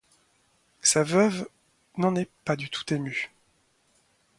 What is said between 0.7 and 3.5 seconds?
Sa veuve n'en est pas du tout émue.